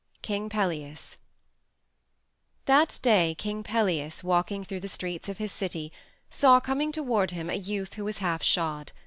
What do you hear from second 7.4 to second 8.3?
a youth who was